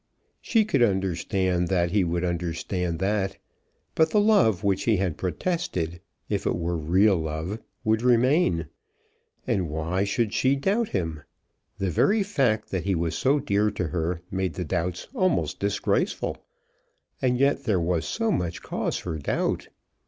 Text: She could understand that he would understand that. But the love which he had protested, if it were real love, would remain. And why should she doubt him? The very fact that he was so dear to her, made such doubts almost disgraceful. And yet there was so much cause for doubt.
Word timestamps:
She 0.41 0.65
could 0.65 0.81
understand 0.81 1.67
that 1.67 1.91
he 1.91 2.03
would 2.03 2.23
understand 2.23 2.97
that. 2.97 3.37
But 3.93 4.09
the 4.09 4.19
love 4.19 4.63
which 4.63 4.85
he 4.85 4.97
had 4.97 5.15
protested, 5.15 6.01
if 6.27 6.47
it 6.47 6.55
were 6.57 6.75
real 6.75 7.17
love, 7.17 7.59
would 7.83 8.01
remain. 8.01 8.65
And 9.45 9.69
why 9.69 10.03
should 10.03 10.33
she 10.33 10.55
doubt 10.55 10.89
him? 10.89 11.21
The 11.77 11.91
very 11.91 12.23
fact 12.23 12.71
that 12.71 12.85
he 12.85 12.95
was 12.95 13.13
so 13.15 13.37
dear 13.37 13.69
to 13.69 13.89
her, 13.89 14.21
made 14.31 14.55
such 14.55 14.69
doubts 14.69 15.07
almost 15.13 15.59
disgraceful. 15.59 16.37
And 17.21 17.37
yet 17.37 17.65
there 17.65 17.79
was 17.79 18.03
so 18.03 18.31
much 18.31 18.63
cause 18.63 18.97
for 18.97 19.19
doubt. 19.19 19.67